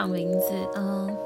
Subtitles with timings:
[0.00, 0.46] 还没有想名字。
[0.74, 1.16] 嗯，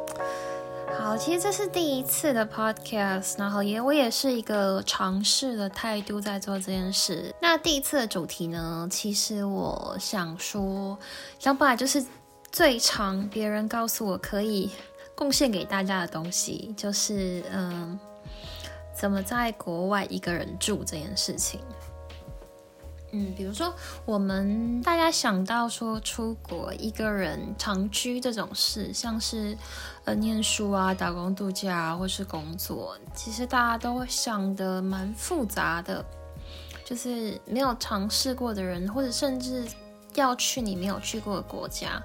[0.99, 7.35] 好，其实这是第一次的 podcast，然后也我也是一个尝试的态度在做这件事。
[7.41, 10.97] 那第一次的主题呢，其实我想说，
[11.39, 12.05] 想本来就是
[12.53, 14.71] 最常别人告诉我可以
[15.15, 17.99] 贡献给大家的东西，就是嗯，
[18.95, 21.61] 怎么在国外一个人住这件事情。
[23.13, 23.75] 嗯，比如说
[24.05, 29.57] 我们大家想到说出国一个人长居这种事，像是
[30.05, 36.05] 呃念书啊、打工度假，或是工作，其实大家都会想的蛮复杂的，
[36.85, 39.67] 就是没有尝试过的人，或者甚至
[40.15, 42.03] 要去你没有去过的国家。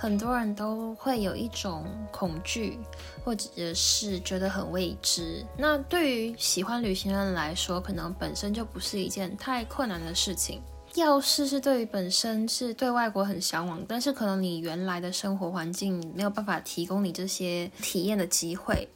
[0.00, 2.78] 很多人都会有一种恐惧，
[3.24, 5.44] 或者是觉得很未知。
[5.56, 10.62] 那对于喜欢旅行的人来说，可能本身就不是一件太困难的事情。
[10.94, 18.88] 要是是对于本身是对外国很向往，但是可能你原来的生活环境没有办法提供你这些体验的机会，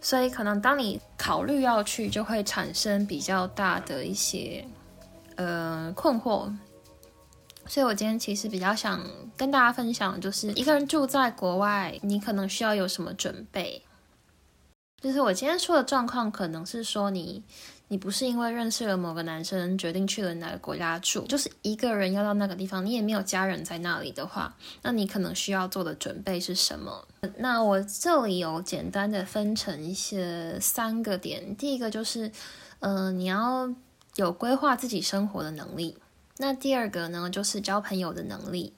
[0.00, 4.64] 所以可能当你考虑要去，就会产生比较大的一些
[5.36, 6.52] 呃困惑。
[7.66, 9.00] 所以，我今天其实比较想
[9.36, 13.82] 跟大家分享，就是一个人住在国外，你可能需要有什么准备。
[15.00, 17.42] 就是我今天说的状况，可能是说你，
[17.88, 27.06] 你不是因为认识了某个男生决定去了哪个国家住，就是一个人要到那个地方，你也没有家人在那里的话，那你可能需要做的准备是什么？
[27.38, 32.30] 那我这里有简单的分成一些三个点，第一个就是，
[32.80, 33.72] 呃，你要
[34.16, 35.96] 有规划自己生活的能力。
[36.38, 38.72] 那第二个呢，就是交朋友的能力；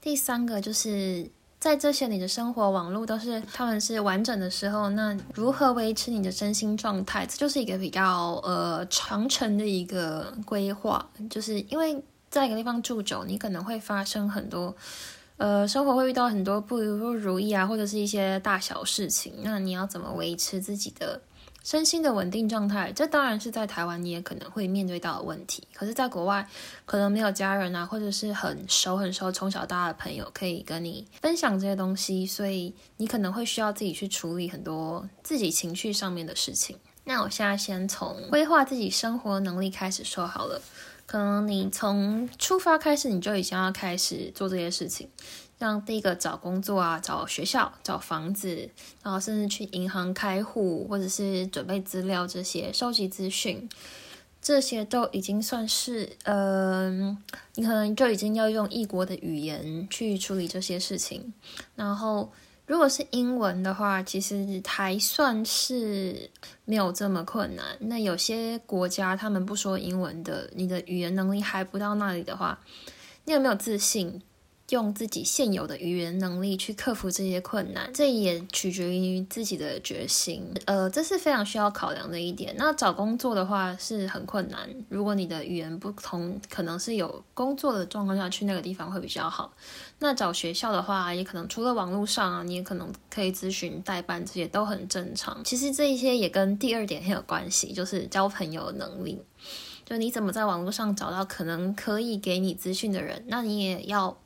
[0.00, 11.08] 第三个就是在这些你的生活网络都是他们是完整的时候，那如何维持你的身心状态，这就是一个比较呃长程的一个规划。
[11.28, 14.74] 就是因为在一个地方住久，你可能会发生很多
[15.36, 21.20] 呃生活会遇到很多不不如意啊，或者是一些大小事情，那你要怎么维持自己的？
[21.64, 25.66] 身心的稳定状态，这当然是在台湾你也可能会面对到的问题。
[25.72, 26.46] 可是，在国外
[26.84, 36.78] 可能没有家人啊，或者是很熟很熟、从小到大的朋友可以跟你分享这些东西，所以你可能会需要自己去处理很多自己情绪上面的事情。
[37.04, 40.60] 那我现在先从规划自己生活能力开始说好了。
[41.04, 45.08] 可能你从出发开始，你就已经要开始做这些事情。
[45.62, 48.68] 像第一个找工作啊，找学校，找房子，
[49.00, 53.68] 然后甚至去银行开户，或者是准备资料这些，收集资讯，
[54.40, 57.16] 这些都已经算是，嗯，
[57.54, 61.32] 你可能就已经要用异国的语言去处理这些事情。
[61.76, 62.32] 然后，
[62.66, 66.28] 如果是英文的话，其实还算是
[66.64, 67.64] 没有这么困难。
[67.78, 72.58] 那有些国家他们不说英文的，你的语言能力还不到那里的话，
[73.26, 74.20] 你有没有自信？
[74.72, 80.42] 用自己现有的语言能力去克服这些困难，这也取决于自己的决心。
[80.64, 82.54] 呃，这是非常需要考量的一点。
[82.56, 89.52] 那找工作的话是很困难，如果你的语言不同，可能是有工作的状况下去那个地方会比较好。
[89.98, 95.44] 那找学校的话，也可能除了网络上啊，你也可能可以咨询代办，这些都很正常。
[95.44, 99.20] 其实这一些也跟第二点很有关系，就是交朋友能力。
[99.84, 104.16] 就你怎么在网络上找到可能可以给你资讯的人，那你也要。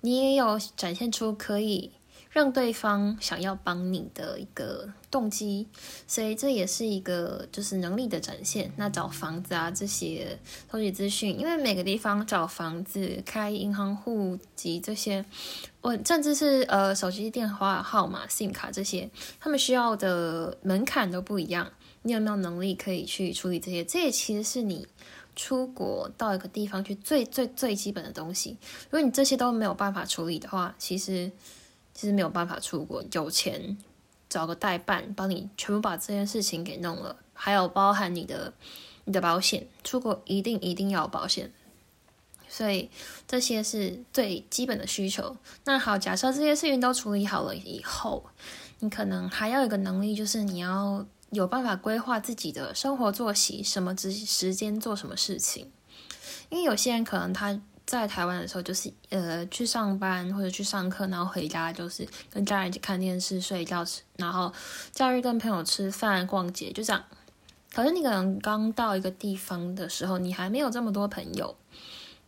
[0.00, 1.92] 你也有展现出可以
[2.30, 5.66] 让对方想要帮你的一个动机，
[6.06, 8.70] 所以这也是一个就是能力的展现。
[8.76, 10.38] 那找房子啊这些
[10.70, 15.24] 收集资讯，因为每个地方找房子、开银行户籍这些，
[15.80, 19.10] 我甚至是呃手机电话号码、SIM 卡这些，
[19.40, 21.72] 他们需要的门槛都不一样。
[22.02, 23.84] 你有没有能力可以去处理这些？
[23.84, 24.86] 这也其实是你。
[25.38, 28.56] 出国到一个地方去，最最最基本的东西，
[28.90, 31.30] 如果你这些都没有办法处理的话，其实
[31.94, 33.00] 其实没有办法出国。
[33.12, 33.78] 有钱
[34.28, 38.52] 找个代办帮你全部把这件事情给弄了，还有包含你的
[39.04, 41.52] 你的保险，出国一定一定要有保险。
[42.48, 42.90] 所以
[43.28, 45.36] 这些是最基本的需求。
[45.64, 48.24] 那好，假设这些事情都处理好了以后，
[48.80, 51.06] 你可能还要有一个能力，就是你要。
[51.30, 55.70] 有办法规划自己的生活作息，什么时时间做什么事情？
[56.48, 63.84] 因为有些人可能他在台湾的时候，就是呃去上班或者去上课，然后回家就是跟家人一起看电视、睡觉，
[64.16, 64.52] 然后
[64.92, 67.04] 假日跟朋友吃饭、逛街，就这样。
[67.72, 71.54] 可是你可能刚到一个地方的时候，你还没有这么多朋友，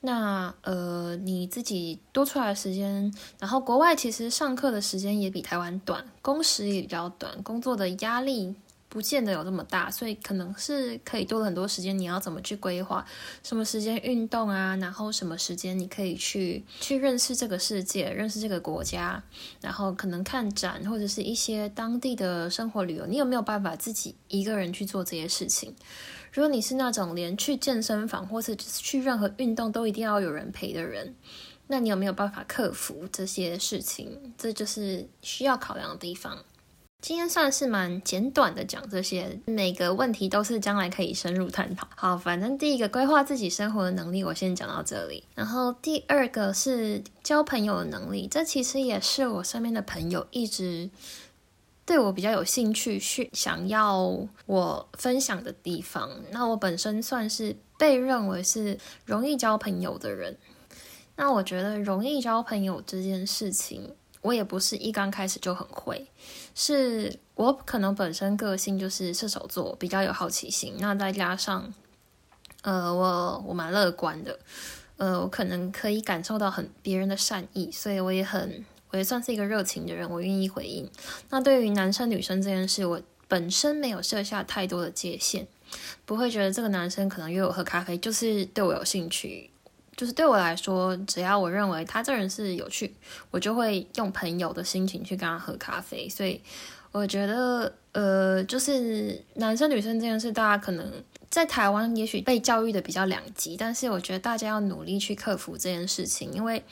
[0.01, 8.55] 那呃你自己多出来的时间，然后国外其实上课的时间也比台湾短，工时也比较短，工作的压力。
[8.91, 11.97] 不见得有这么大，所以可能是可以多了很多时间。
[11.97, 13.07] 你要怎么去规划？
[13.45, 14.77] 什么时间运动啊？
[14.77, 19.23] 然后什么时间你可以去去认识这个世界，认识这个国家？
[19.61, 23.07] 然后可能看展或者是一些当地的生活旅游。
[23.07, 25.73] 你有没有办法自己一个人去做这些事情？
[26.33, 31.15] 如果你是那种连去健身房或是去任何运动都一定要有人陪的人，
[31.69, 34.35] 那你有没有办法克服这些事情？
[34.37, 36.45] 这就是需要考量的地方。
[37.01, 41.89] 今天算是蛮简短的讲这些，每个问题都是将来可以深入探讨。
[41.97, 45.25] 好，反正第一个规划自己生活的能力，我先讲到这里。
[45.35, 50.91] 然后第二个是交朋友的能力，这其实也是我身边的朋友一直
[51.87, 56.11] 对我比较有兴趣去想要我分享的地方。
[56.31, 60.37] 那我本身算是被认为是容易交朋友的人，
[61.17, 63.95] 那我觉得容易交朋友这件事情。
[64.23, 66.07] 我也不是一刚开始就很会，
[66.55, 70.75] 是我可能本身个性就是射手座，比较有好奇心。
[70.79, 71.73] 那再加上，
[72.63, 74.39] 呃，我我蛮乐观的，
[74.99, 80.91] 呃，我可能可以感受到很别人的善意，所以我也很，我也算是一个热情的人，我愿意回应。
[81.31, 85.47] 那对于男生女生这件事，我本身没有设下太多的界限，
[86.05, 89.51] 不会觉得这个男生可能约我喝咖啡就是对我有兴趣。
[90.01, 92.97] 就是对我来说，只要我认为他这人是有趣，
[93.31, 96.09] 我就会用朋友的心情去跟他喝咖啡。
[96.09, 96.41] 所以
[96.91, 100.91] 我觉得，呃，就是男生女生这件事，大家可能
[101.29, 106.65] 在台湾也许被教育的比较两极，但是我觉得大家要努力去克服这件事情，因为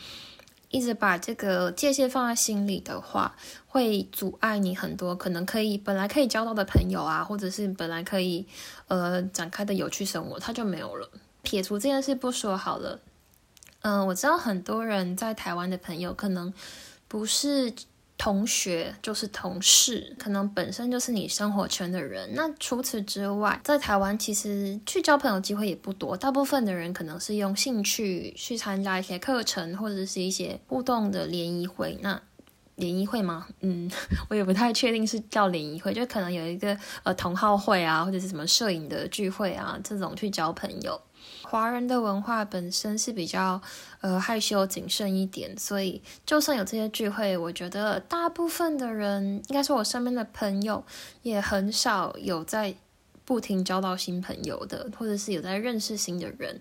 [0.70, 3.36] 一直把这个界限放在心里的话，
[3.66, 8.46] 会阻碍你很多可能可以本来可以交到的朋友啊，或者是本来可以
[8.86, 11.10] 呃展开的有趣生活，它就没有了。
[11.42, 12.98] 撇除这件事不说好了。
[13.82, 16.52] 嗯，我知道很多人在台湾的朋友可能
[17.06, 17.72] 不是
[18.16, 22.28] 同学，就是同事，可能本身就是你生活圈的人。
[22.34, 31.96] 那除此之外，在台湾其实去交朋友机会也不多，大部分的人可能是用兴趣去参加一些课程或者是一些互动的联谊会。
[32.02, 32.20] 那
[32.74, 33.46] 联谊会吗？
[33.60, 33.88] 嗯，
[34.28, 41.00] 我也不太确定是叫联谊会，就可能有一个呃同好会啊，或者是什么摄影的聚会啊，这种去交朋友。
[41.50, 43.62] 华人的文化本身是比较
[44.02, 50.84] 呃害羞谨慎一点，所以就算有这些聚会，我觉得大部分的人，应该说我身边的朋友，
[51.22, 52.74] 也很少有在
[53.24, 56.60] 不停交到新朋友的，或者是有在认识新的人。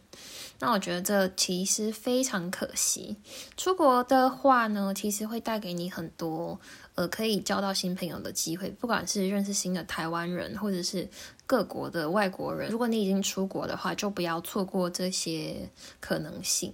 [0.60, 3.18] 那我觉得这其实非常可惜。
[3.56, 6.60] 出国的话呢，其实会带给你很多
[6.98, 11.08] 呃可以交到新朋友的机会，不管是认识新的台湾人，或者是。
[11.50, 15.56] 各国的外国人，如果你已经出国的话，就不要错过这些
[16.02, 16.74] 可能性。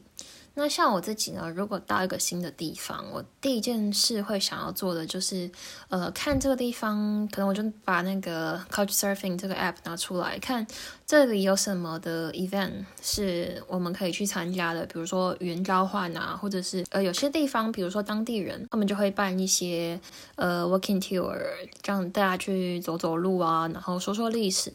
[0.55, 5.49] 那像我自己呢，如果到一个新的地方，我第一件事会想要做的就是，
[5.89, 10.67] 呃，看这个地方，可能我就把那个 Couchsurfing 这个 app 拿出来看。
[11.05, 14.85] 这里有什么的 event 是我们可以去参加的？
[14.85, 19.99] 比如说语言交换啊，或者是呃有些地方，比如说当地人，他们就会办一些
[20.35, 21.35] 呃 walking tour，
[21.83, 24.71] 让大家去走走路啊，然后说说历史，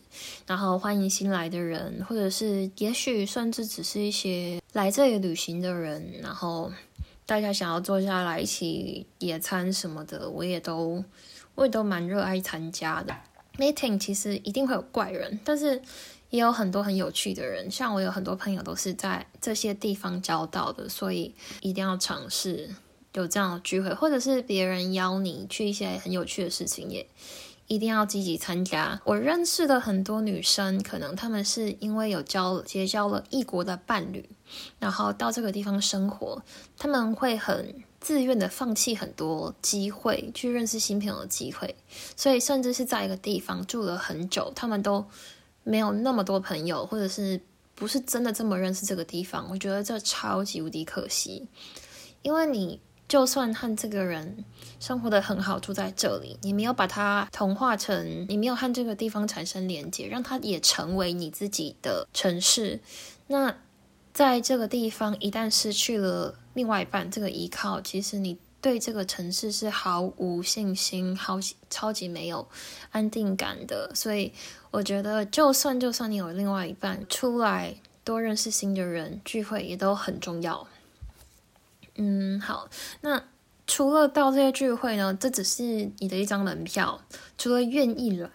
[0.46, 6.72] 然后欢迎新来的人，或者是也许甚至只是一些来这里旅行的人，然后
[7.26, 11.04] 大家想要坐下来一起野餐什么的，我也都
[11.54, 13.14] 我也都蛮热爱参加的。
[13.56, 15.82] meeting 其实一定会有怪人，但是。
[16.30, 22.68] 也有很多很有趣的人，像我有很多朋友都是在这些地方交到的，所以一定要尝试
[23.14, 27.08] 有这样的聚会，或者是别人邀你去一些很有趣的事情，也
[27.68, 29.00] 一定要积极参加。
[29.04, 34.28] 我认识的很多女生，可能她们是因为有交结交了异国的伴侣，
[34.80, 36.42] 然后到这个地方生活，
[36.76, 41.76] 他们会很自愿的放弃很多机会去认识新朋友的机会，
[42.16, 45.04] 所以甚至是在一个地方住了很久，他们都。
[45.64, 47.38] 没有那么多朋友，或者是
[47.74, 49.46] 不是真的这么认识这个地方？
[49.50, 51.46] 我觉得这超级无敌可惜。
[52.22, 54.44] 因为你就算和这个人
[54.78, 62.80] 生活的很好，住在这里，你没有把他同化成，你没有和这个地方产生连接，让他也成为你自己的城市。
[63.26, 63.56] 那
[64.12, 68.38] 在这个地方一旦失去了另外一半这个依靠，其实你。
[68.60, 71.38] 对这个城市是毫无信心，好
[71.70, 72.48] 超级没有
[72.90, 74.32] 安定感的，所以
[74.72, 80.66] 我觉得，就算就算你有另外一半出来，多认识新的人，聚会也都很重要。
[81.98, 82.68] 嗯，好，
[83.00, 83.22] 那
[83.66, 85.62] 除了到这些聚会呢，这只是
[85.98, 87.00] 你的一张门票。
[87.36, 88.30] 除了愿意来，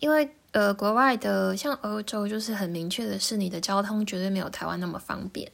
[0.00, 5.48] 因为呃，国外的像欧洲，就是很明确的是，你的交通绝对没有台湾那么方便。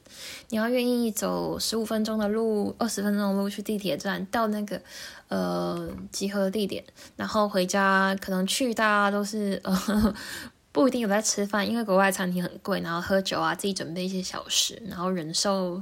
[0.49, 4.81] 你要愿意走十五分钟的路、二十分钟的路去地铁站，到那个
[5.27, 6.83] 呃集合地点，
[7.15, 10.15] 然后回家，可能去大家都是呃
[10.71, 15.81] 不一定有在吃饭，因为国外餐厅很贵，然后喝酒啊，自己准备一些小食，然后忍受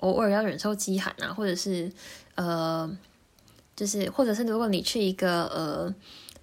[0.00, 1.90] 偶尔要忍受饥寒啊，或者是
[2.34, 2.90] 呃，
[3.74, 5.94] 就是或者是如果你去一个呃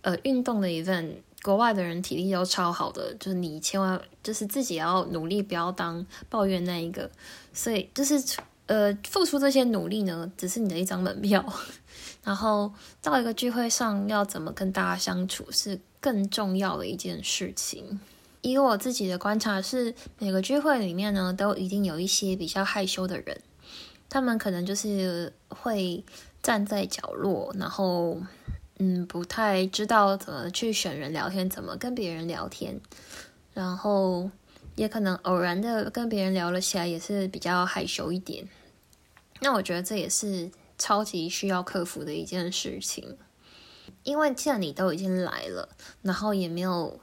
[0.01, 1.11] 呃运动的 event。
[1.43, 7.09] 国外的人体力都超好的，就是你千万就是自己要努力，不要当抱怨那一个。
[7.53, 8.21] 所以就是
[8.65, 11.45] 呃，付出这些努力呢，只是你的一张门票。
[12.25, 17.97] 然后到一个聚会上要怎么跟大家相处，是更重要的一件事情。
[18.41, 23.39] 以我自己的观察是，每个聚会里面呢，都一定有一些比较害羞的人，
[24.09, 26.03] 他们可能就是会
[26.41, 28.21] 站在角落，然后。
[28.79, 32.79] 嗯，不太知道怎么去选人聊天，怎么跟别人聊天，
[33.55, 34.29] 然后
[34.75, 38.47] 也可能偶然的跟别人聊了起来，也是比较害羞一点。
[39.39, 43.17] 那我觉得这也是超级需要克服的一件事情，
[44.03, 45.69] 因为既然你都已经来了，
[46.03, 46.99] 然后也没有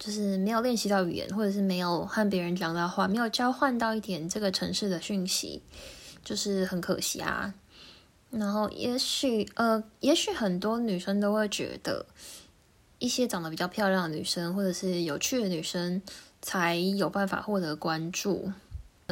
[0.00, 5.62] 就是没有练习到语言，或者是没有和别人讲到话，没有交换到一点这个城市的讯息，
[6.24, 7.52] 就是很可惜啊。
[8.30, 12.04] 然后，也许呃，也许很多女生都会觉得，
[12.98, 16.02] 一些长得比较漂亮的女生，或者是有趣的女生，
[16.42, 18.52] 才有办法获得关注，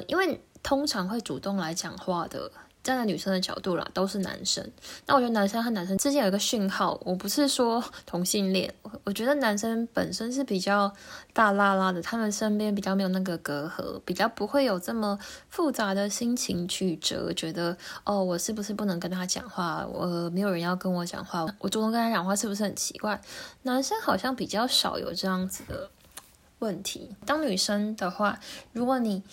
[0.06, 2.52] 因为通常会主动来讲话的。
[2.86, 4.64] 站在女生的角度啦，都是男生。
[5.06, 10.94] 那我觉得男生和男生之间有一个讯号，我不是说同性恋，我觉得男生本身是比较
[11.32, 19.84] 大拉拉的，他们身边比较没有那个隔阂，比较不会有这么复杂的心情曲折，觉得哦，我是不是不能跟他讲话？
[19.92, 23.20] 我没有人要跟我讲话，我主动跟他讲话是不是很奇怪？
[23.62, 25.90] 男生好像比较少有这样子的
[26.60, 27.16] 问题。
[27.26, 28.38] 当女生的话，
[28.72, 29.24] 如果你。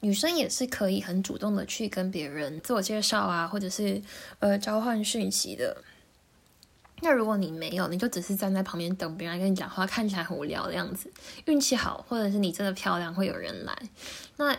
[0.00, 4.00] 女生也是可以很主动的去跟别人自我介绍啊，或者是
[4.38, 5.76] 呃交换讯息的。
[7.00, 11.10] 那如果你没有，你就只是站在旁边等别人跟你讲话，看起来很无聊的样子。
[11.46, 13.76] 运气好，或者是你真的漂亮，会有人来。
[14.36, 14.56] 那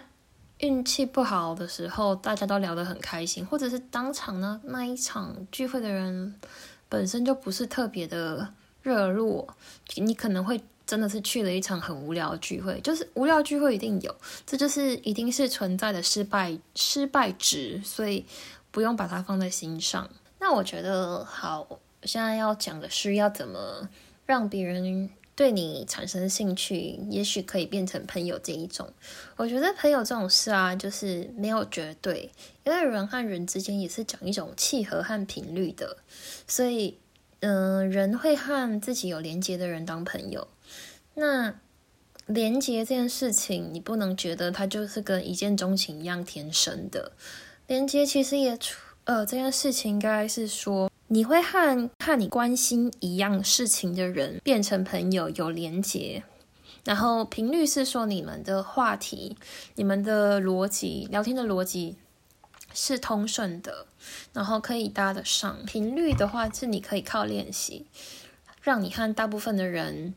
[0.59, 6.35] 运气不好的时候，大家都聊得很开心，或者是当场呢那一场聚会的人
[6.89, 9.47] 本身就不是特别的热络，
[9.95, 10.61] 你可能会。
[10.89, 18.25] 真的是去了一场很无聊的聚会，就是无聊聚会一定有，这就是一定是存在的失败失败值，所以
[18.71, 20.09] 不用把它放在心上。
[20.39, 23.87] 那我觉得好，现在要讲的是要怎么
[24.25, 28.91] 让别人对你产生兴趣，也许可以变成朋友这一种。
[29.35, 32.31] 我觉得朋友这种事啊，就是没有绝对，
[32.63, 35.97] 因为人和人之间也是讲一种契合和频率的，
[36.47, 36.97] 所以
[37.41, 40.47] 嗯，人会和自己有连接的人当朋友。
[41.15, 41.55] 那
[42.27, 47.11] 连接这件事情，你不能觉得它就是跟一见钟情一样天生的。
[47.67, 56.23] 连接其实也出呃，这件事情应该是说，你会和和你关心一样事情的人变成朋友，有连接。
[56.85, 59.35] 然后频率是说，你们的话题、
[59.75, 61.97] 你们的逻辑、聊天的逻辑
[62.73, 63.87] 是通顺的，
[64.33, 65.65] 然后可以搭得上。
[65.65, 67.87] 频率的话，是你可以靠练习，
[68.61, 70.13] 让你和大部分的人。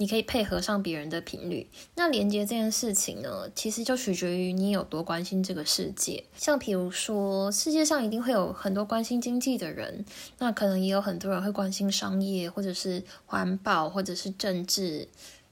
[0.00, 6.24] 你可以配合上别人的频率，那连接这件事情呢，其实就取决于你有多关心这个世界。
[6.34, 10.06] 像比如说，世界上一定会有很多关心经济的人，
[10.38, 15.06] 那可能也有很多人会关心商业，或者是环保，或者是政治。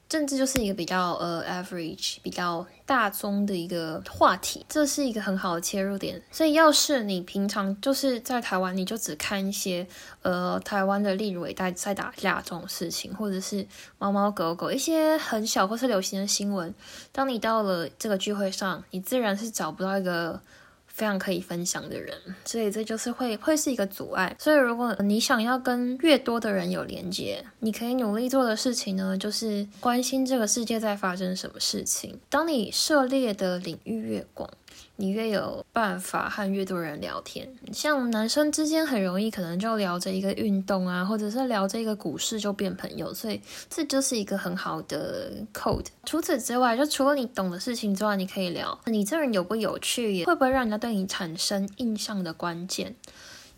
[0.08, 6.22] 政治就是一个比较呃 average 比较大宗的一个话题，这是一个很好的切入点。
[6.30, 9.86] 所以，要是你平常就是在台湾，你就只看一些
[10.22, 13.66] 呃台湾的立委在在打架这种事情，或者是
[13.98, 16.74] 猫猫狗狗一些很小或是流行的新闻。
[17.12, 20.40] 当你到了这个聚会上，你自然是找不到一个。
[20.98, 22.12] 非常可以分享的人，
[22.44, 24.34] 所以这就是会会是一个阻碍。
[24.36, 32.18] 所以如果你想要跟越多的人有连接，你可以努力做的事情呢，就是关心这个世界在发生什么事情。
[32.28, 34.50] 当你涉猎的领域越广。
[34.96, 45.86] 你越有办法和越多人聊天，像男生之间很容易可能就聊着一个运动啊，或者是聊着一个股市就变朋友，所以这就是一个很好的 code。
[46.04, 52.94] 除此之外，就除了你懂的事情之外，你可以聊你这人有不有趣，会不会让人家对你产生印象的关键。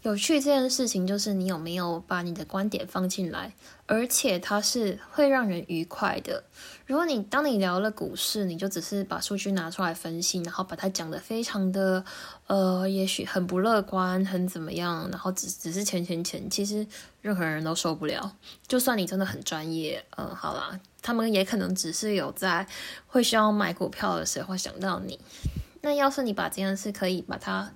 [0.02, 3.52] 有趣这件事情就是你有没有把你的观点放进来，
[3.84, 6.42] 而且它是会让人愉快的。
[6.86, 12.02] 如果你当你聊了股市，你就只是把数据拿出来分析，然后把它讲的非常的，
[12.46, 16.86] 呃，也许很不乐观，很怎么样，然后只只是钱钱钱，其实
[17.20, 18.34] 任何人都受不了。
[18.66, 22.66] 就算你真的很专业，嗯，好啦，他们也可能只是有在
[23.06, 25.20] 会需要买股票的时候想到你。
[25.82, 27.72] 那要是你把这件事可以把它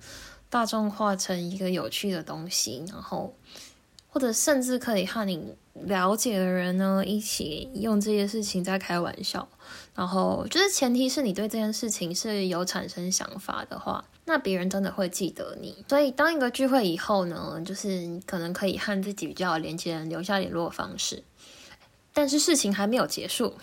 [0.55, 3.35] 大众化成一个有趣的东西，然后。
[4.07, 9.45] 或者甚至可以和你了解的人呢，一起用这些事情在开玩笑。
[9.93, 15.83] 然后就是前提是你对这件事情是有产生想法的话，那别人真的会记得你。
[15.89, 21.21] 所以当一个聚会以后呢，就是可能可以和自己比较连接人留下联络方式。
[22.13, 23.53] 但是事情还没有结束，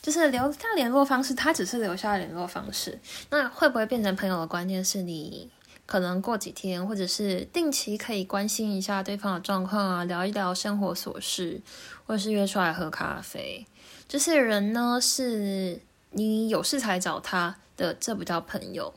[0.00, 2.98] 就是留下联络方式，他只是留下联络方式。
[3.28, 5.50] 那会不会变成朋友的关键是你？
[5.90, 11.60] 可能过几天，或者是定期可以关心一下对方的状况啊，聊一聊生活琐事，
[12.06, 13.66] 或者是约出来喝咖啡。
[14.08, 15.80] 这些人呢，是
[16.12, 18.92] 你有事才找他的，这不叫朋友；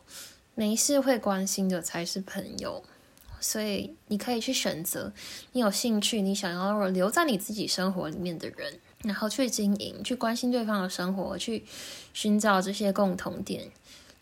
[0.54, 2.84] 没事会关心的才是朋友。
[3.40, 5.12] 所以你可以去选择
[5.54, 11.66] 你有兴趣、你想要留在你自己生活里面的人，然后去经营、去关心对方的生活，去
[12.14, 13.72] 寻找这些共同点。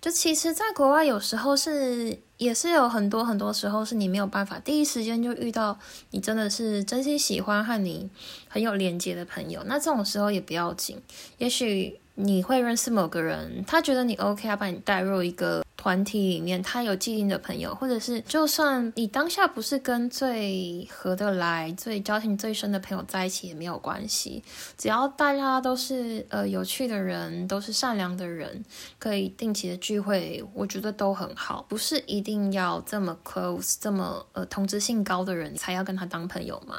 [0.02, 5.78] 就其实，在国外有时候是也是有很多很多时候是你没有办法第一时间就遇到
[6.10, 8.10] 你真的是真心喜欢和你
[8.50, 11.02] 很有连接的朋友，那这种时候也不要紧，
[11.38, 12.00] 也许。
[12.16, 24.44] 你会认识某个人，他觉得你 OK，啊把你带入一个团体里面，他有既定的朋友，或者是就算你当下不是跟最合得来、最交情最深的朋友在一起也没有关系，
[24.78, 28.64] 只要大家都是呃有趣的人，都是善良的人，
[29.00, 36.76] 可以定期的聚会，我觉得都很好，不是一定要这么 close、这么呃同质性高的人才要跟他当朋友嘛，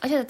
[0.00, 0.26] 而且。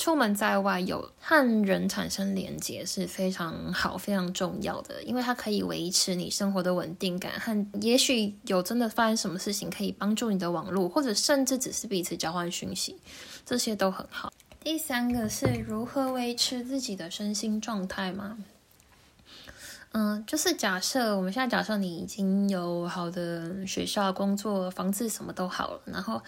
[0.00, 12.96] 出门在外有和人产生连接是非常好、非常重要的，因为它可以维持你生活的稳定感，和也许有真的发生什么事情可以帮助你的网络，或者甚至只是彼此交换讯息，
[13.44, 14.32] 这些都很好。
[14.64, 18.38] 第三个是如何维持自己的身心状态吗？
[19.92, 26.22] 嗯，就是假设我们现在假设你已经有好的学校、工作、房子，什么都好了，然后。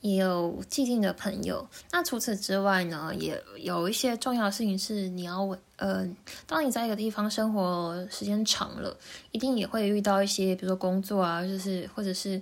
[0.00, 5.42] 也有既定的朋友，那除此之外呢，也有一些重要的事情是你要
[5.76, 6.06] 呃，
[6.46, 8.96] 当你在一个地方生活时间长了，
[9.32, 12.40] 一定也会遇到一些，比如说工作啊，就是或者是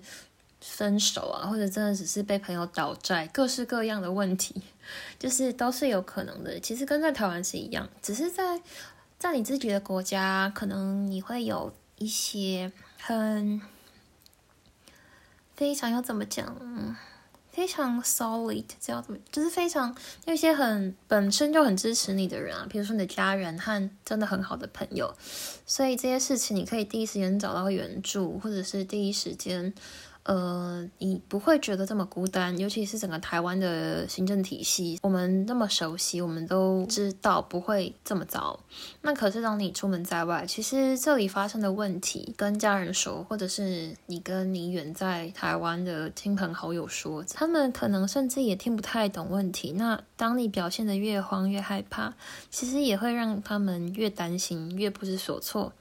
[0.60, 4.54] 分手啊，或者真的只是被朋友倒债，各式各样的问题，
[5.18, 6.60] 就是都是有可能的。
[6.60, 8.60] 其实跟在台湾是一样，只是在
[9.18, 13.60] 在你自己的国家，可能你会有一些很
[15.54, 16.54] 非常要怎么讲？
[17.54, 19.94] 非常 solid，这样子就是非常
[20.26, 25.14] 那些很本身就很支持你的人啊，比如说你的家人和真的很好的朋友，
[25.64, 29.72] 所以这些事情你可以第一时间找到援助，或者是第一时间。
[30.24, 38.58] 呃，你不会觉得这么孤单，尤其是整个台湾的行政体系，我们那么熟悉，我们都知道不会这么糟。
[39.02, 49.72] 那可是当你出门在外，其实这里发生的问题，跟家人说，或者是你跟你远在台湾的亲朋好友说，他们可能甚至也听不太懂问题。
[49.72, 52.14] 那当你表现的越慌越害怕，
[52.48, 55.74] 其实也会让他们越担心，越不知所措。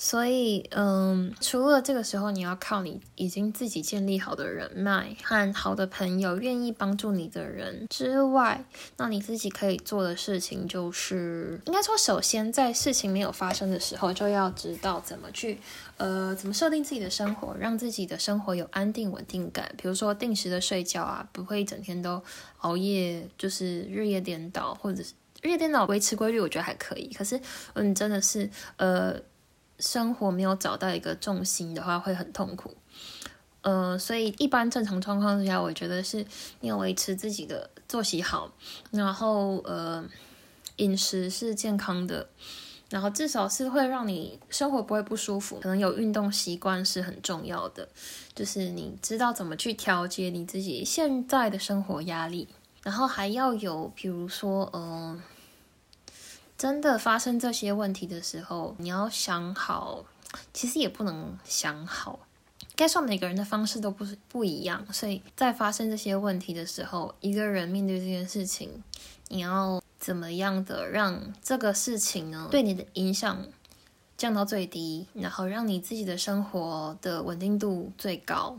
[0.00, 8.64] 所以，嗯，除了这个时候你要靠你已经自己建立好的人脉和好的朋友，愿意帮助你的人之外，
[8.96, 15.58] 那你自己可以做的事情就是，应该说，首先在事情没有发生的时候，就要知道怎么去，
[15.96, 19.68] 呃，怎么设定自己的生活，让自己的生活有安定稳定感。
[19.76, 22.22] 比如说，定时的睡觉啊，不会整天都
[22.58, 27.12] 熬夜，就是日夜颠倒，或者是日夜颠倒维持规律，我觉得还可以。
[27.12, 27.40] 可是，
[27.74, 29.20] 嗯，真的是，呃。
[29.78, 32.74] 生活没有找到一个重心的话，会很痛苦。
[33.62, 36.24] 呃，所以一般正常状况之下，我觉得是
[36.60, 38.50] 你要维持自己的作息好，
[38.90, 40.04] 然后呃
[40.76, 42.28] 饮食是健康的，
[42.88, 45.58] 然后至少是会让你生活不会不舒服。
[45.60, 47.88] 可能有运动习惯是很重要的，
[48.34, 52.48] 就是你知道怎么去调节你自己现在的生活压力，
[52.82, 55.20] 然后还要有，比如说，嗯。
[56.58, 60.04] 真的发生这些问题的时候，你要想好，
[60.52, 62.18] 其实也不能想好，
[62.74, 68.82] 该说每个人的方式都不是不一样，所以在发生这些问题的时候，一个人面对这件事情，
[69.28, 73.46] 你要怎么样的让这个事情呢对你的影响
[74.16, 78.58] 降到最低，然后让你自己的生活的稳定度最高。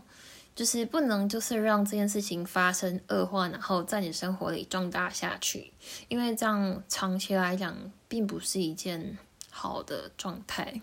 [0.55, 5.71] 就是不能就是让这件事情发生恶化，然后在你生活里壮大下去，
[6.07, 7.75] 因为这样长期来讲
[8.07, 9.17] 并不是一件
[9.49, 10.81] 好的状态。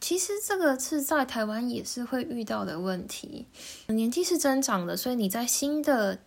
[0.00, 3.46] 其实这个是在台湾也是会遇到的问题，
[3.86, 6.18] 年纪是增长的，所以你在新的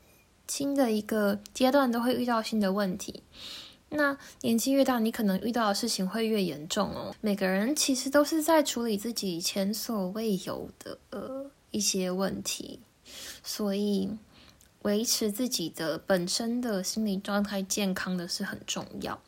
[0.47, 3.23] 新的一个阶段都会遇到新的问题。
[3.89, 7.13] 那年纪越大，你可能遇到的事情会越严重哦。
[7.21, 12.79] 每个人其实都是在处理自己前所未有的呃一些问题，
[13.43, 14.11] 所以
[14.83, 19.19] 维持自己的本身的心理状态健康的是很重要。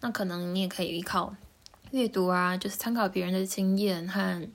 [0.00, 1.34] 那可能你也可以依靠
[1.92, 4.48] 阅读啊，就是参考别人的经验和。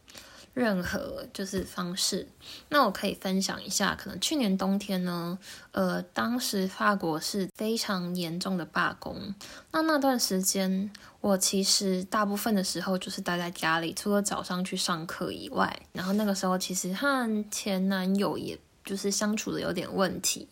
[0.53, 2.27] 任何就是方式，
[2.69, 3.95] 那我可以分享一下。
[3.95, 5.37] 可能去年冬天呢，
[5.71, 9.33] 呃，当时法国是非常严重的罢工。
[9.71, 15.81] 那那段时间，我其实大部分的时候就是待在家里，除了早上去上课以外。
[15.93, 20.47] 然后那个时候，其实和前男友也就是相处的有点问题。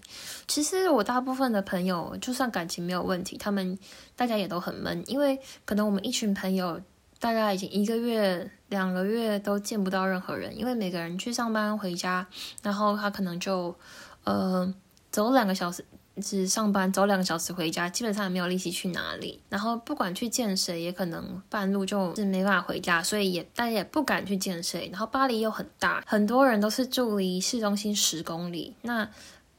[0.47, 3.77] 其实我大部分的朋友，就算感情没有问题，他们
[4.15, 6.81] 大家也都很闷，因为可能我们一群朋友。
[7.19, 12.27] 大概已经一个月、两个月都见不到任何人，因为每个人去上班回家，
[12.61, 13.75] 然后他可能就，
[14.23, 14.73] 呃，
[15.11, 15.83] 走两个小时
[16.21, 19.41] 只上班，走两个小时回家，基本上也没有力气去哪里。
[19.49, 24.89] 然后不管去见谁，也可能半路就是没办法回家，所以也大家也不敢去见谁。
[24.91, 29.09] 然后巴黎又很大，很多人都是住离市中心十公里，那。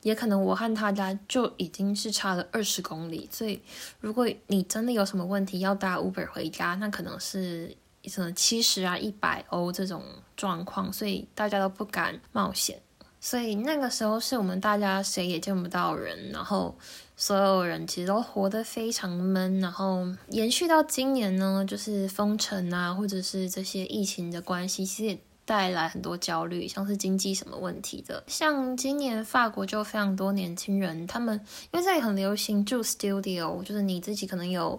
[0.02, 3.60] 也可能我和他家就已经是差了二十公里，所以
[4.00, 10.02] 如果你真的有什么问题要搭 Uber 回家，那可能是什么七十啊、一百欧这种
[10.36, 12.80] 状况，所以大家都不敢冒险。
[13.20, 16.76] 所以那个时候是我们大家谁也见不到人，然后
[17.16, 25.18] 所有人其实都活得非常闷，然后延续到今年呢，就是封城啊，或者是这些疫情的关系，其实也。
[25.48, 28.22] 带来很多焦虑，像是经济什么问题的。
[28.26, 34.78] 像今年法国就非常多年轻人，他们因为这里很流行住 studio，就是你自己可能有，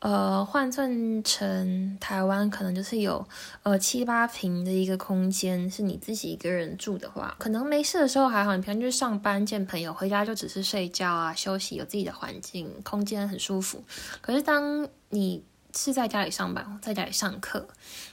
[0.00, 3.24] 呃，换算成台湾可能就是有
[3.62, 13.84] 呃七八平的一个空间，是你自己一个人住的话，可能没事的时候还好，你平常就是上班见朋友，回家就只是睡觉啊休息，有自己的环境空间很舒服。
[14.20, 17.68] 可是当你是在家里上班，在家里上课，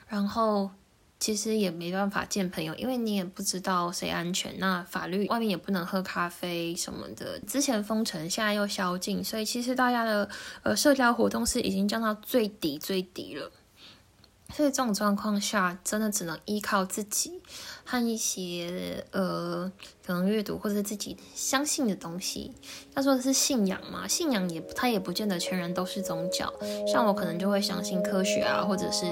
[0.07, 0.69] 然后。
[1.25, 4.59] 其实也没办法见朋友，因为你也不知道谁安全。
[4.59, 7.39] 那法律外面也不能喝咖啡什么的。
[7.47, 10.29] 之前封城，现在又宵禁，所以其实大家的
[10.61, 13.51] 呃社交活动是已经降到最低最低了。
[14.53, 17.41] 所以这种状况下，真的只能依靠自己
[17.83, 19.71] 和一些呃，
[20.05, 22.53] 可能阅读或者自己相信的东西。
[22.95, 26.51] 要说的是信仰嘛，信仰也它也不见得全然都是宗教。
[26.85, 29.05] 像我可能就会相信科学啊，或者是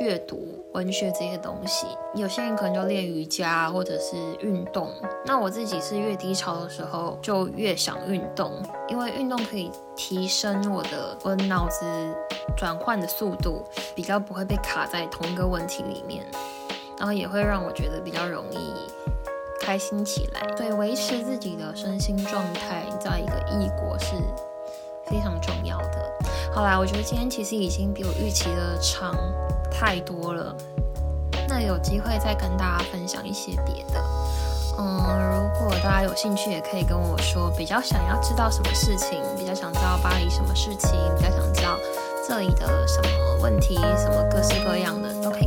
[0.00, 1.86] 阅读文学这些东西。
[2.14, 4.92] 有些人可能就练瑜伽或者是运动。
[5.24, 11.84] 那我自己是越低潮的时候就越想运动，因为运动可以提升我的我脑子
[12.56, 13.62] 转换的速度，
[13.94, 14.54] 比较不会被。
[14.64, 16.24] 卡在同一个问题里面，
[16.96, 18.72] 然后也会让我觉得比较容易
[19.64, 20.40] 开心起来。
[20.56, 24.14] 所以维持自己的身心状态，在一个异国是
[25.06, 26.12] 非常重要的。
[26.54, 29.16] 好啦，我觉得今天其实已经比我预期的长
[29.70, 30.54] 太多了。
[31.48, 34.02] 那有机会再跟大家分享一些别的。
[34.78, 34.84] 嗯，
[35.30, 41.78] 如果大家有兴趣，也可以跟我说，比较想要知道什么事情，比较想知道巴黎什么事情，比较想知道。
[42.26, 43.08] 这里的什么
[43.42, 45.44] 问题，什么各式各样的都可以。